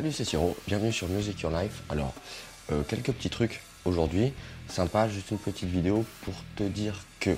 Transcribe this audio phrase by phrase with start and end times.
[0.00, 1.82] Salut, c'est Siro, bienvenue sur Music Your Life.
[1.90, 2.14] Alors,
[2.72, 4.32] euh, quelques petits trucs aujourd'hui,
[4.66, 7.36] sympa, juste une petite vidéo pour te dire que,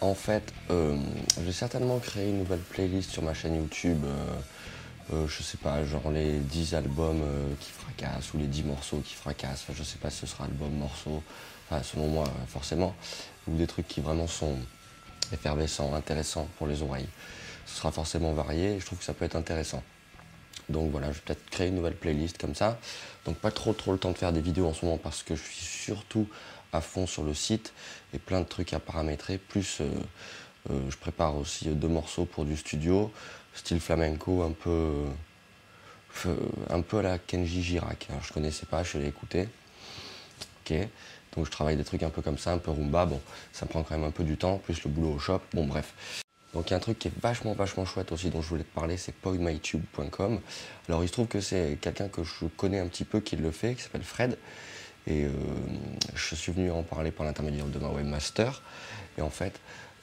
[0.00, 0.96] en fait, euh,
[1.36, 4.02] je vais certainement créer une nouvelle playlist sur ma chaîne YouTube.
[5.12, 7.22] Euh, je sais pas, genre les 10 albums
[7.60, 9.66] qui fracassent ou les 10 morceaux qui fracassent.
[9.70, 11.22] Je sais pas si ce sera album, morceau,
[11.82, 12.96] selon moi, forcément,
[13.46, 14.56] ou des trucs qui vraiment sont
[15.30, 17.08] effervescents, intéressants pour les oreilles.
[17.66, 19.82] Ce sera forcément varié je trouve que ça peut être intéressant.
[20.68, 22.78] Donc voilà, je vais peut-être créer une nouvelle playlist comme ça.
[23.24, 25.34] Donc pas trop trop le temps de faire des vidéos en ce moment parce que
[25.34, 26.26] je suis surtout
[26.72, 27.72] à fond sur le site
[28.12, 29.38] et plein de trucs à paramétrer.
[29.38, 29.90] Plus euh,
[30.70, 33.10] euh, je prépare aussi deux morceaux pour du studio,
[33.54, 34.92] style flamenco un peu
[36.26, 36.36] euh,
[36.70, 38.06] un peu à la Kenji Girac.
[38.10, 39.48] Alors, je connaissais pas, je l'ai écouté.
[40.64, 40.76] Ok.
[41.36, 43.06] Donc je travaille des trucs un peu comme ça, un peu rumba.
[43.06, 43.20] Bon,
[43.52, 45.40] ça prend quand même un peu du temps, plus le boulot au shop.
[45.52, 45.94] Bon bref.
[46.54, 48.64] Donc il y a un truc qui est vachement vachement chouette aussi dont je voulais
[48.64, 50.40] te parler, c'est pointmytube.com.
[50.88, 53.50] Alors il se trouve que c'est quelqu'un que je connais un petit peu qui le
[53.50, 54.38] fait, qui s'appelle Fred.
[55.06, 55.30] Et euh,
[56.14, 58.62] je suis venu en parler par l'intermédiaire de ma webmaster.
[59.16, 59.58] Et en fait,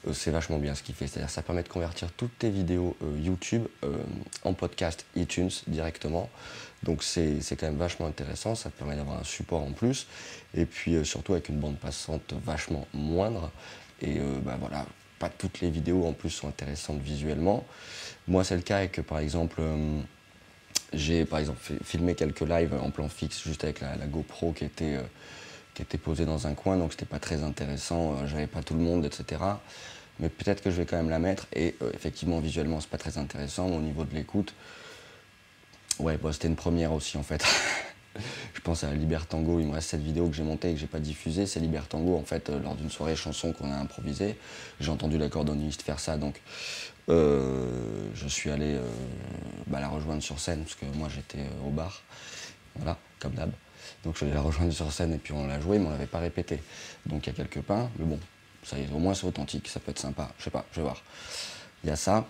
[0.06, 1.06] euh, c'est vachement bien ce qu'il fait.
[1.06, 3.66] C'est-à-dire ça permet de convertir toutes tes vidéos euh, YouTube
[4.44, 6.28] en podcast iTunes directement.
[6.82, 10.06] Donc c'est quand même vachement intéressant, ça te permet d'avoir un support en plus.
[10.54, 13.50] Et puis surtout avec une bande passante vachement moindre.
[14.02, 14.84] Et bah voilà,
[15.18, 17.64] pas toutes les vidéos en plus sont intéressantes visuellement.
[18.28, 20.00] Moi, c'est le cas avec, par exemple, euh,
[20.92, 24.96] j'ai par exemple filmé quelques lives en plan fixe juste avec la, GoPro qui était,
[24.96, 25.02] euh,
[25.74, 28.74] qui était posée dans un coin, donc c'était pas très intéressant, euh, j'avais pas tout
[28.74, 29.42] le monde, etc.
[30.18, 33.18] Mais peut-être que je vais quand même la mettre et effectivement visuellement c'est pas très
[33.18, 34.54] intéressant au niveau de l'écoute.
[35.98, 37.44] Ouais, bah, c'était une première aussi en fait.
[38.66, 40.98] pense à Libertango, il me reste cette vidéo que j'ai montée et que j'ai pas
[40.98, 44.36] diffusée, c'est Libertango en fait euh, lors d'une soirée chanson qu'on a improvisée.
[44.80, 46.42] J'ai entendu l'accordoniste faire ça donc
[47.08, 48.82] euh, je suis allé euh,
[49.68, 52.02] bah, la rejoindre sur scène parce que moi j'étais au bar,
[52.74, 53.52] voilà, comme d'hab.
[54.02, 55.90] Donc je suis allé la rejoindre sur scène et puis on l'a joué mais on
[55.90, 56.60] l'avait pas répété.
[57.06, 58.18] Donc il y a quelques pains, mais bon,
[58.64, 60.80] ça y est, au moins c'est authentique, ça peut être sympa, je sais pas, je
[60.80, 61.04] vais voir.
[61.84, 62.26] Il y a ça.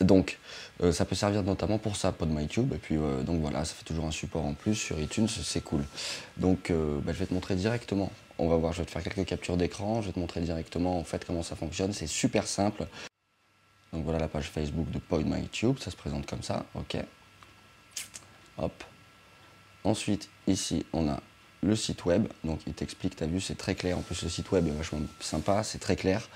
[0.00, 0.38] Donc,
[0.82, 2.72] euh, ça peut servir notamment pour ça, PodMyTube.
[2.72, 5.62] Et puis, euh, donc voilà, ça fait toujours un support en plus sur iTunes, c'est
[5.62, 5.84] cool.
[6.36, 8.12] Donc, euh, bah, je vais te montrer directement.
[8.38, 10.00] On va voir, je vais te faire quelques captures d'écran.
[10.00, 11.92] Je vais te montrer directement en fait comment ça fonctionne.
[11.92, 12.86] C'est super simple.
[13.92, 15.78] Donc voilà la page Facebook de PodMyTube.
[15.78, 16.64] Ça se présente comme ça.
[16.74, 16.96] Ok.
[18.58, 18.84] Hop.
[19.82, 21.20] Ensuite, ici, on a
[21.62, 22.28] le site web.
[22.44, 23.98] Donc, il t'explique, tu as vu, c'est très clair.
[23.98, 26.28] En plus, le site web est vachement sympa, c'est très clair,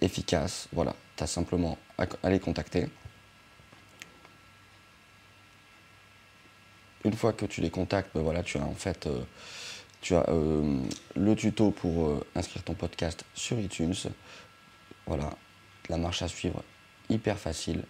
[0.00, 0.68] efficace.
[0.72, 2.88] Voilà, tu as simplement à les contacter.
[7.04, 9.22] Une fois que tu les contactes, ben voilà, tu as en fait euh,
[10.00, 10.80] tu as, euh,
[11.16, 13.94] le tuto pour euh, inscrire ton podcast sur iTunes.
[15.06, 15.30] Voilà,
[15.88, 16.62] la marche à suivre
[17.08, 17.82] hyper facile.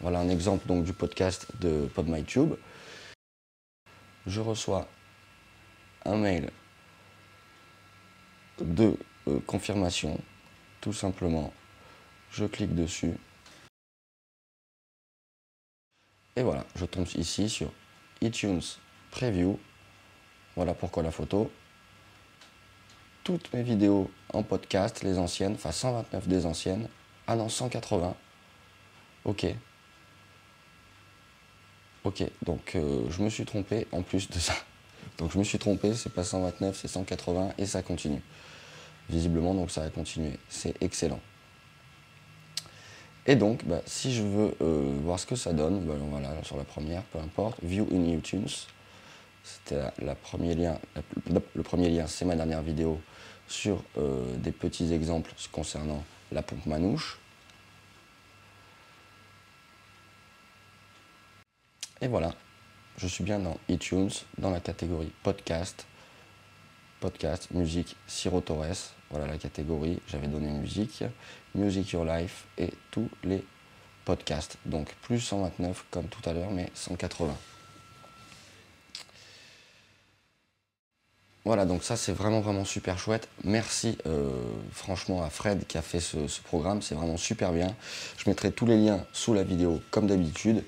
[0.00, 2.54] Voilà un exemple donc du podcast de PodMyTube.
[4.26, 4.86] Je reçois
[6.04, 6.50] un mail
[8.60, 8.96] de
[9.46, 10.18] confirmation,
[10.80, 11.52] tout simplement
[12.30, 13.14] je clique dessus.
[16.36, 17.70] Et voilà, je tombe ici sur
[18.20, 18.62] iTunes
[19.12, 19.58] Preview.
[20.56, 21.50] Voilà pourquoi la photo.
[23.22, 26.88] Toutes mes vidéos en podcast, les anciennes, enfin 129 des anciennes.
[27.26, 28.14] Ah non, 180.
[29.24, 29.46] Ok.
[32.02, 34.54] Ok, donc euh, je me suis trompé en plus de ça.
[35.18, 38.20] Donc je me suis trompé, c'est pas 129, c'est 180 et ça continue.
[39.10, 40.38] Visiblement, donc ça va continuer.
[40.48, 41.20] C'est excellent.
[43.26, 46.56] Et donc, bah, si je veux euh, voir ce que ça donne, bah, voilà, sur
[46.56, 48.48] la première, peu importe, View in iTunes,
[49.42, 53.00] c'était le premier lien, c'est ma dernière vidéo
[53.48, 57.18] sur euh, des petits exemples concernant la pompe manouche.
[62.00, 62.34] Et voilà,
[62.98, 65.86] je suis bien dans iTunes, dans la catégorie podcast,
[67.04, 71.04] podcast, musique, Ciro Torres, voilà la catégorie, j'avais donné musique,
[71.54, 73.44] Music Your Life et tous les
[74.06, 74.56] podcasts.
[74.64, 77.36] Donc plus 129 comme tout à l'heure, mais 180.
[81.44, 83.28] Voilà, donc ça c'est vraiment vraiment super chouette.
[83.44, 84.30] Merci euh,
[84.72, 87.76] franchement à Fred qui a fait ce, programme, c'est vraiment super bien.
[88.16, 90.64] Je mettrai tous les liens sous la vidéo comme d'habitude.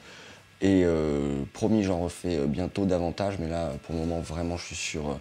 [0.61, 4.67] Et euh, promis, j'en refais euh, bientôt davantage, mais là, pour le moment, vraiment, je
[4.67, 5.19] suis, sur,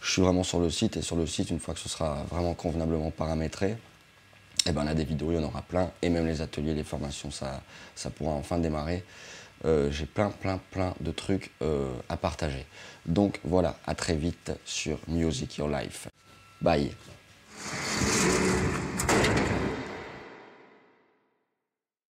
[0.00, 0.98] je suis vraiment sur le site.
[0.98, 4.86] Et sur le site, une fois que ce sera vraiment convenablement paramétré, et eh ben,
[4.86, 5.90] a des vidéos, il y en aura plein.
[6.02, 7.62] Et même les ateliers, les formations, ça,
[7.94, 9.04] ça pourra enfin démarrer.
[9.64, 11.52] Euh, j'ai plein, plein, plein de trucs
[12.08, 12.66] à partager.
[13.06, 16.08] Donc voilà, à très vite sur Music Your Life.
[16.60, 16.90] Bye